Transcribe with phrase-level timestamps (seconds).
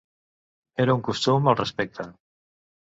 [0.85, 2.11] Era un costum al respecte.